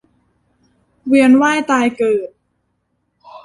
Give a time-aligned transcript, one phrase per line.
[1.07, 2.29] เวียนว่ายตายเกิด